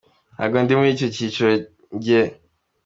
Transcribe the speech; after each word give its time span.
Ntabwo 0.35 0.57
ndi 0.59 0.73
muri 0.77 0.89
icyo 0.95 1.07
cyiciro 1.15 1.51
njye. 1.95 2.21